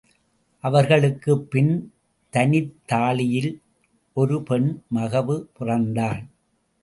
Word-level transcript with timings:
அவர்களுக்குப்பின் 0.63 1.69
தனித்தாழியில் 2.33 3.51
ஒரு 4.17 4.37
பெண் 4.43 4.69
மகவு 4.95 5.35
பிறந்தாள். 5.59 6.21